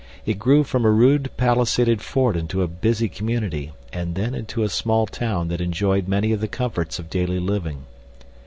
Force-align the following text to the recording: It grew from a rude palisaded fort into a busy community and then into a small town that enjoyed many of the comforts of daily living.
It 0.25 0.39
grew 0.39 0.63
from 0.63 0.83
a 0.83 0.89
rude 0.89 1.29
palisaded 1.37 2.01
fort 2.01 2.35
into 2.35 2.63
a 2.63 2.67
busy 2.67 3.07
community 3.07 3.71
and 3.93 4.15
then 4.15 4.33
into 4.33 4.63
a 4.63 4.67
small 4.69 5.05
town 5.05 5.47
that 5.49 5.61
enjoyed 5.61 6.07
many 6.07 6.31
of 6.31 6.41
the 6.41 6.47
comforts 6.47 6.97
of 6.97 7.07
daily 7.07 7.37
living. 7.39 7.85